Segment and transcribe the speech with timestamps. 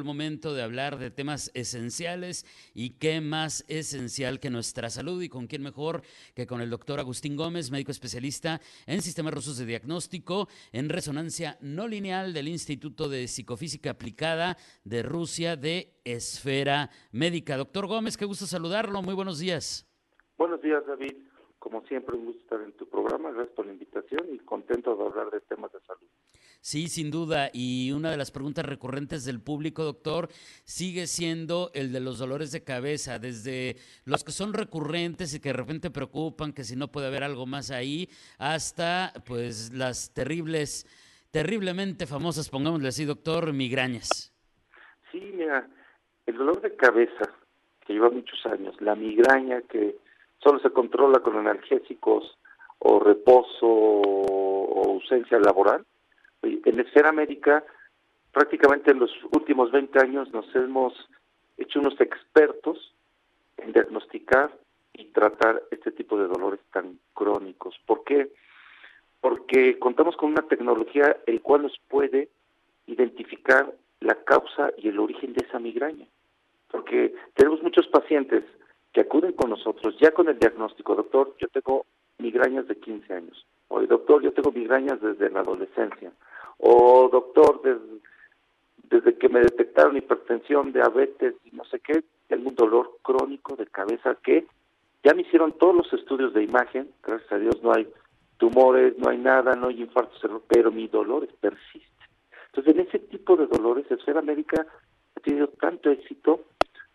[0.00, 5.28] el momento de hablar de temas esenciales y qué más esencial que nuestra salud y
[5.28, 6.00] con quién mejor
[6.34, 11.58] que con el doctor Agustín Gómez, médico especialista en sistemas rusos de diagnóstico en resonancia
[11.60, 17.58] no lineal del Instituto de Psicofísica Aplicada de Rusia de Esfera Médica.
[17.58, 19.02] Doctor Gómez, qué gusto saludarlo.
[19.02, 19.86] Muy buenos días.
[20.38, 21.14] Buenos días, David.
[21.58, 23.32] Como siempre, un gusto estar en tu programa.
[23.32, 26.08] Gracias por la invitación y contento de hablar de temas de salud.
[26.60, 27.50] Sí, sin duda.
[27.52, 30.28] Y una de las preguntas recurrentes del público, doctor,
[30.64, 35.50] sigue siendo el de los dolores de cabeza, desde los que son recurrentes y que
[35.50, 40.86] de repente preocupan, que si no puede haber algo más ahí, hasta pues las terribles,
[41.30, 44.32] terriblemente famosas, pongámosle así, doctor, migrañas.
[45.10, 45.68] Sí, mira,
[46.26, 47.30] el dolor de cabeza,
[47.86, 49.96] que lleva muchos años, la migraña que
[50.42, 52.36] solo se controla con analgésicos
[52.78, 55.84] o reposo o ausencia laboral,
[56.42, 57.12] en Esfera
[58.32, 60.94] prácticamente en los últimos 20 años nos hemos
[61.58, 62.94] hecho unos expertos
[63.58, 64.50] en diagnosticar
[64.92, 67.78] y tratar este tipo de dolores tan crónicos.
[67.86, 68.32] ¿Por qué?
[69.20, 72.28] Porque contamos con una tecnología el cual nos puede
[72.86, 76.06] identificar la causa y el origen de esa migraña.
[76.70, 78.44] Porque tenemos muchos pacientes
[78.92, 81.86] que acuden con nosotros ya con el diagnóstico, doctor, yo tengo
[82.18, 86.12] migrañas de 15 años, o doctor, yo tengo migrañas desde la adolescencia,
[86.60, 87.62] o doctor,
[88.90, 94.16] desde, que me detectaron hipertensión, diabetes no sé qué, tengo un dolor crónico de cabeza
[94.22, 94.46] que
[95.02, 97.88] ya me hicieron todos los estudios de imagen, gracias a Dios no hay
[98.36, 101.88] tumores, no hay nada, no hay infartos, pero mi dolor persiste.
[102.46, 104.66] Entonces, en ese tipo de dolores, Esfera Médica
[105.14, 106.40] ha tenido tanto éxito.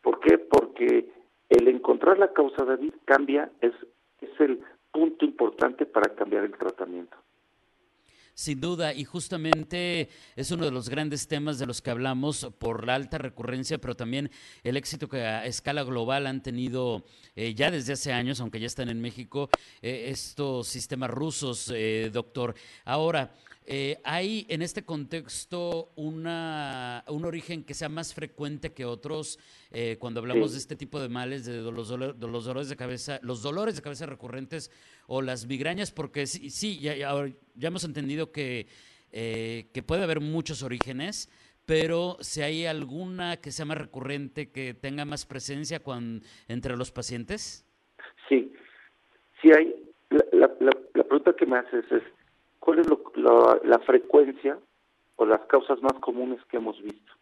[0.00, 0.38] ¿Por qué?
[0.38, 1.10] Porque
[1.48, 3.72] el encontrar la causa, David, cambia, es,
[4.20, 4.60] es el
[4.92, 7.16] punto importante para cambiar el tratamiento.
[8.40, 12.86] Sin duda, y justamente es uno de los grandes temas de los que hablamos por
[12.86, 14.30] la alta recurrencia, pero también
[14.64, 17.04] el éxito que a escala global han tenido
[17.36, 19.50] eh, ya desde hace años, aunque ya están en México,
[19.82, 22.54] eh, estos sistemas rusos, eh, doctor.
[22.86, 23.30] Ahora,
[23.72, 29.38] eh, ¿Hay en este contexto una, un origen que sea más frecuente que otros
[29.70, 33.76] eh, cuando hablamos de este tipo de males, de los, dolores de cabeza, los dolores
[33.76, 34.72] de cabeza recurrentes
[35.12, 35.90] o las migrañas?
[35.90, 38.68] Porque sí, sí ya, ya, hemos entendido que,
[39.10, 41.28] eh, que puede haber muchos orígenes,
[41.66, 46.92] pero si hay alguna que sea más recurrente, que tenga más presencia con, entre los
[46.92, 47.66] pacientes.
[48.28, 48.52] Sí,
[49.42, 49.74] sí hay.
[50.32, 50.48] La,
[50.92, 52.02] pregunta que me haces es
[52.60, 52.86] cuál es
[53.64, 54.58] la, frecuencia
[55.16, 57.12] o las causas más comunes que hemos visto.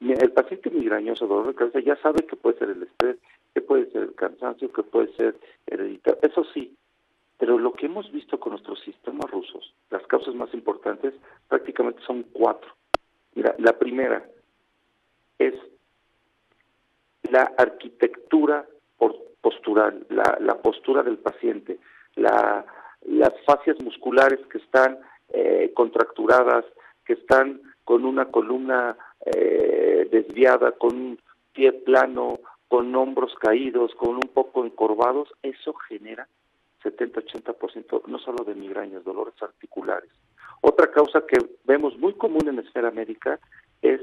[0.00, 3.16] El paciente migrañoso, dolor de cabeza, ya sabe que puede ser el estrés,
[3.54, 5.36] que puede ser el cansancio, que puede ser
[5.66, 6.75] hereditario, eso sí,
[7.46, 11.14] pero lo que hemos visto con nuestros sistemas rusos, las causas más importantes
[11.46, 12.68] prácticamente son cuatro.
[13.36, 14.28] Mira, la primera
[15.38, 15.54] es
[17.30, 18.66] la arquitectura
[19.40, 21.78] postural, la, la postura del paciente,
[22.16, 22.66] la
[23.02, 24.98] las fascias musculares que están
[25.28, 26.64] eh, contracturadas,
[27.04, 31.20] que están con una columna eh, desviada, con un
[31.52, 36.26] pie plano, con hombros caídos, con un poco encorvados, eso genera
[36.86, 40.10] 70-80% no solo de migrañas, dolores articulares.
[40.60, 43.38] Otra causa que vemos muy común en la esfera médica
[43.82, 44.00] es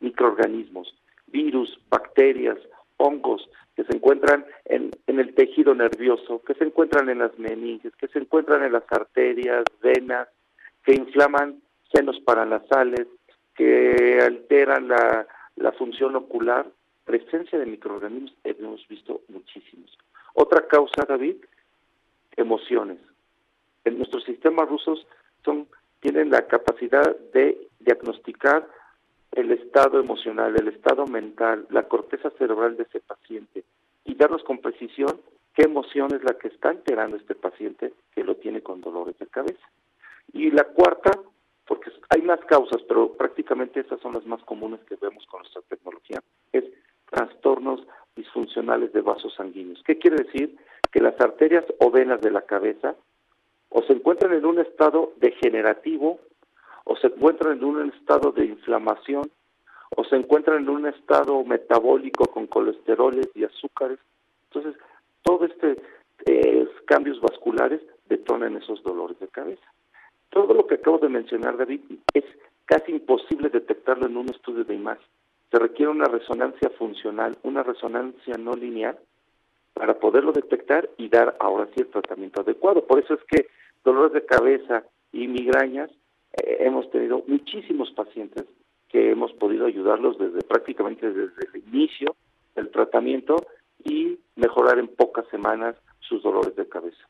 [0.00, 0.94] microorganismos,
[1.26, 2.58] virus, bacterias,
[2.96, 8.08] hongos que se encuentran en, el tejido nervioso, que se encuentran en las meninges, que
[8.08, 10.28] se encuentran en las arterias, venas,
[10.84, 11.60] que inflaman
[11.92, 13.06] senos paranasales,
[13.54, 16.66] que alteran la, la función ocular.
[17.04, 19.96] Presencia de microorganismos hemos visto muchísimos.
[20.34, 21.36] Otra causa, David,
[22.36, 22.98] emociones.
[23.84, 25.06] En nuestros sistemas rusos
[25.44, 25.68] son,
[26.00, 28.66] tienen la capacidad de diagnosticar
[29.32, 33.64] el estado emocional, el estado mental, la corteza cerebral de ese paciente
[34.04, 35.20] y darnos con precisión
[35.54, 39.26] qué emoción es la que está alterando este paciente que lo tiene con dolores de
[39.26, 39.66] cabeza.
[40.32, 41.10] Y la cuarta,
[41.66, 45.62] porque hay más causas, pero prácticamente esas son las más comunes que vemos con nuestra
[45.62, 46.20] tecnología,
[46.52, 46.64] es
[47.10, 47.80] trastornos
[48.16, 49.82] disfuncionales de vasos sanguíneos.
[49.84, 50.56] ¿Qué quiere decir?
[50.90, 52.94] Que las arterias o venas de la cabeza
[53.68, 56.20] o se encuentran en un estado degenerativo
[56.84, 59.30] o se encuentran en un estado de inflamación
[59.96, 63.98] o se encuentran en un estado metabólico con colesteroles y azúcares.
[64.50, 64.80] Entonces,
[65.22, 65.76] todos estos
[66.26, 69.66] eh, cambios vasculares detonan esos dolores de cabeza.
[70.30, 71.80] Todo lo que acabo de mencionar, David,
[72.12, 72.24] es
[72.66, 75.06] casi imposible detectarlo en un estudio de imagen.
[75.54, 78.98] Se requiere una resonancia funcional, una resonancia no lineal,
[79.72, 82.84] para poderlo detectar y dar ahora sí el tratamiento adecuado.
[82.84, 83.46] Por eso es que
[83.84, 85.92] dolores de cabeza y migrañas
[86.32, 88.46] eh, hemos tenido muchísimos pacientes
[88.88, 92.16] que hemos podido ayudarlos desde prácticamente desde el inicio
[92.56, 93.36] del tratamiento
[93.84, 97.08] y mejorar en pocas semanas sus dolores de cabeza.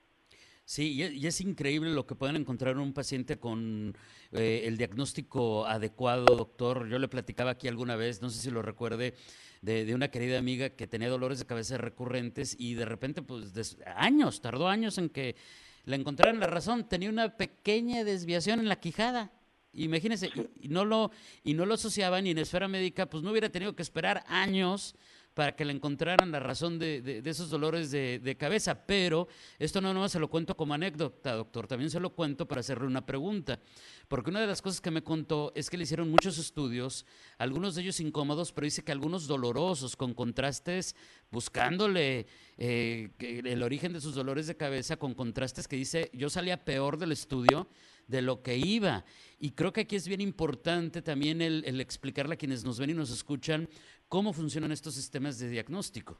[0.66, 3.94] Sí, y es increíble lo que pueden encontrar en un paciente con
[4.32, 6.88] eh, el diagnóstico adecuado, doctor.
[6.88, 9.14] Yo le platicaba aquí alguna vez, no sé si lo recuerde,
[9.61, 14.40] de, una querida amiga que tenía dolores de cabeza recurrentes y de repente, pues, años,
[14.40, 15.37] tardó años en que
[15.84, 16.88] le encontraran la razón.
[16.88, 19.32] Tenía una pequeña desviación en la quijada.
[19.75, 21.10] Imagínense, y, no lo,
[21.43, 24.94] y no lo asociaban y en esfera médica, pues no hubiera tenido que esperar años
[25.34, 28.86] para que le encontraran la razón de, esos dolores de, cabeza.
[28.86, 29.28] Pero
[29.58, 32.86] esto no no se lo cuento como anécdota, doctor, también se lo cuento para hacerle
[32.86, 33.60] una pregunta.
[34.08, 37.04] Porque una de las cosas que me contó es que le hicieron muchos estudios,
[37.36, 40.94] algunos de ellos incómodos, pero dice que algunos dolorosos, con contrastes,
[41.31, 42.26] buscándole
[42.56, 46.96] eh, el origen de sus dolores de cabeza, con contrastes que dice, yo salía peor
[46.96, 47.69] del estudio
[48.06, 49.05] de lo que iba.
[49.39, 52.95] Y creo que aquí es bien importante también el, explicarle a quienes nos ven y
[52.95, 53.69] nos escuchan
[54.09, 56.19] cómo funcionan estos sistemas de diagnóstico.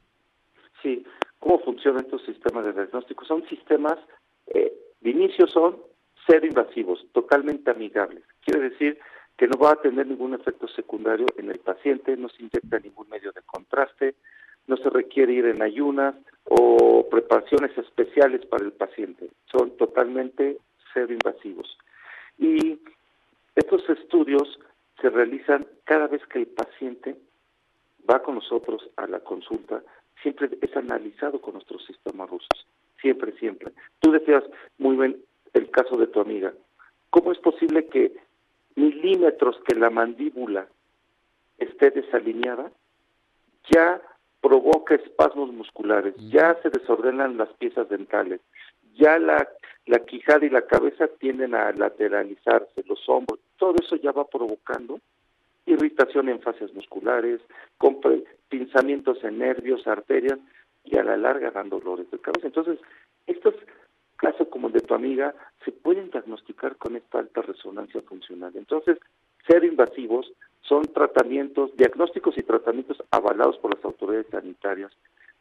[0.81, 1.03] Sí,
[1.39, 3.25] cómo funcionan estos sistemas de diagnóstico.
[3.25, 3.97] Son sistemas,
[4.47, 5.77] eh, de inicio son
[6.27, 8.23] ser invasivos, totalmente amigables.
[8.41, 8.99] Quiere decir
[9.37, 13.09] que no va a tener ningún efecto secundario en el paciente, no se inyecta ningún
[13.09, 14.15] medio de contraste,
[14.67, 16.15] no se requiere ir en ayunas
[16.45, 19.29] o preparaciones especiales para el paciente.
[19.51, 20.57] Son totalmente
[20.95, 21.77] ser invasivos.
[22.39, 22.79] Y
[23.55, 24.59] estos estudios
[24.99, 27.15] se realizan cada vez que el paciente
[28.09, 29.83] va con nosotros a la consulta,
[30.23, 32.67] siempre es analizado con nuestros sistemas rusos,
[32.99, 33.71] siempre, siempre.
[33.99, 34.43] Tú decías
[34.79, 35.21] muy bien
[35.53, 36.53] el caso de tu amiga.
[37.11, 38.15] ¿Cómo es posible que
[38.75, 40.67] milímetros que la mandíbula
[41.57, 42.71] esté desalineada
[43.71, 44.01] ya
[44.41, 48.41] provoca espasmos musculares, ya se desordenan las piezas dentales,
[48.93, 49.47] ya la,
[49.85, 54.99] la quijada y la cabeza tienden a lateralizarse, los hombros, todo eso ya va provocando
[55.65, 57.41] irritación en fases musculares,
[57.77, 57.99] con
[58.49, 60.39] pinzamientos en nervios, arterias
[60.83, 62.47] y a la larga dan dolores de cabeza.
[62.47, 62.79] Entonces,
[63.25, 63.55] estos
[64.17, 65.33] casos como el de tu amiga
[65.63, 68.51] se pueden diagnosticar con esta alta resonancia funcional.
[68.55, 68.97] Entonces,
[69.47, 74.91] ser invasivos son tratamientos, diagnósticos y tratamientos avalados por las autoridades sanitarias.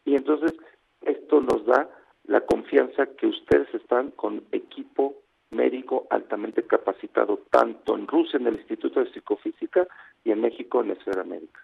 [0.05, 0.55] Y entonces,
[1.03, 1.89] esto nos da
[2.35, 5.15] la confianza que ustedes están con equipo
[5.53, 9.87] médico altamente capacitado, tanto en Rusia en el Instituto de Psicofísica
[10.25, 11.61] y en México en la esfera médica.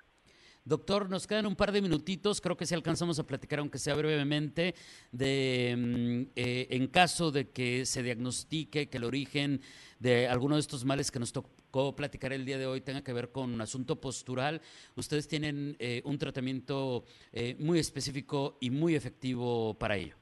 [0.64, 3.96] Doctor, nos quedan un par de minutitos, creo que si alcanzamos a platicar, aunque sea
[3.96, 4.76] brevemente,
[5.10, 9.62] de mm, eh, en caso de que se diagnostique que el origen
[9.98, 13.12] de alguno de estos males que nos tocó platicar el día de hoy tenga que
[13.12, 14.60] ver con un asunto postural,
[14.94, 17.02] ustedes tienen eh, un tratamiento
[17.32, 20.19] eh, muy específico y muy efectivo para ello.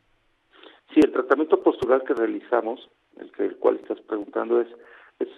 [0.98, 2.88] Sí, el tratamiento postural que realizamos
[3.20, 4.66] el, que, el cual estás preguntando, es,
[5.20, 5.28] es,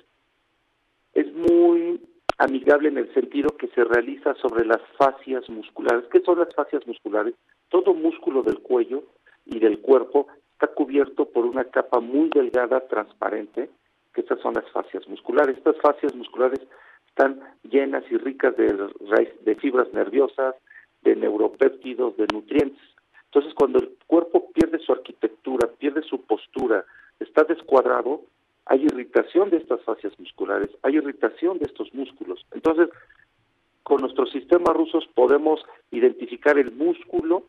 [1.13, 2.01] es muy
[2.39, 6.07] amigable en el sentido que se realiza sobre las fascias musculares.
[6.11, 7.35] ¿Qué son las fascias musculares?
[7.69, 9.03] Todo músculo del cuello
[9.45, 13.69] y del cuerpo está cubierto por una capa muy delgada, transparente,
[14.15, 15.59] que estas son las fascias musculares.
[15.59, 16.61] Estas fascias musculares
[17.07, 18.89] están llenas y ricas de,
[19.43, 20.55] de fibras nerviosas,
[21.03, 22.81] de neuropéptidos, de nutrientes.
[23.27, 24.40] Entonces, cuando el cuerpo
[26.03, 26.85] su postura,
[27.19, 28.23] está descuadrado,
[28.67, 32.45] hay irritación de estas fascias musculares, hay irritación de estos músculos.
[32.53, 32.89] Entonces,
[33.83, 37.45] con nuestros sistemas rusos podemos identificar el músculo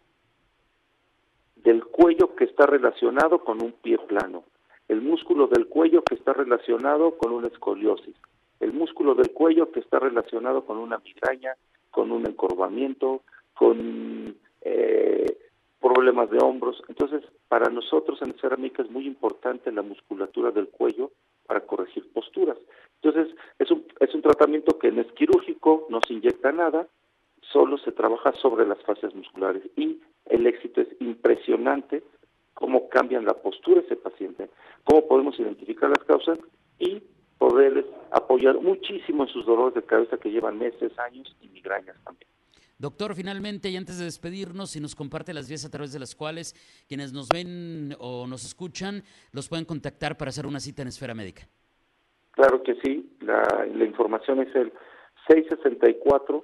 [1.57, 4.43] del cuello que está relacionado con un pie plano,
[4.87, 8.15] el músculo del cuello que está relacionado con una escoliosis,
[8.59, 11.53] el músculo del cuello que está relacionado con una migraña,
[11.91, 13.21] con un encorvamiento,
[13.53, 15.37] con eh,
[15.81, 16.81] problemas de hombros.
[16.87, 21.11] Entonces, para nosotros en cerámica es muy importante la musculatura del cuello
[21.47, 22.57] para corregir posturas.
[23.01, 26.87] Entonces, es un, es un tratamiento que no es quirúrgico, no se inyecta nada,
[27.41, 32.03] solo se trabaja sobre las fascias musculares y el éxito es impresionante
[32.53, 34.49] cómo cambian la postura ese paciente,
[34.83, 36.37] cómo podemos identificar las causas
[36.77, 37.01] y
[37.39, 42.29] poderles apoyar muchísimo en sus dolores de cabeza que llevan meses, años y migrañas también.
[42.81, 46.15] Doctor, finalmente, y antes de despedirnos, si nos comparte las vías a través de las
[46.15, 46.55] cuales
[46.87, 51.13] quienes nos ven o nos escuchan, los pueden contactar para hacer una cita en Esfera
[51.13, 51.43] Médica.
[52.31, 54.73] Claro que sí, la, información es el
[55.27, 56.43] 664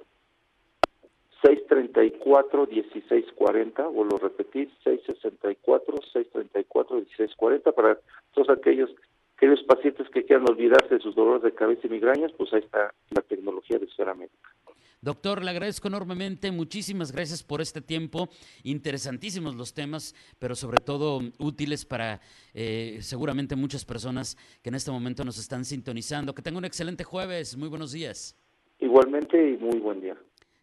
[1.42, 7.98] 634 1640, o lo repetir, 664 634 1640 para
[8.32, 8.90] todos aquellos
[9.36, 12.94] aquellos pacientes que quieran olvidarse de sus dolores de cabeza y migrañas, pues ahí está
[13.10, 14.50] la tecnología de Esfera Médica.
[15.00, 18.28] Doctor, le agradezco enormemente, muchísimas gracias por este tiempo,
[18.64, 22.20] interesantísimos los temas, pero sobre todo útiles para
[22.52, 26.34] eh, seguramente muchas personas que en este momento nos están sintonizando.
[26.34, 28.36] Que tenga un excelente jueves, muy buenos días.
[28.80, 30.16] Igualmente y muy buen día.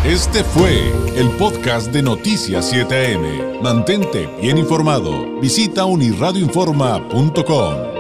[0.06, 3.60] Este fue el podcast de Noticias 7am.
[3.62, 5.40] Mantente bien informado.
[5.40, 7.95] Visita unirradioinforma.com.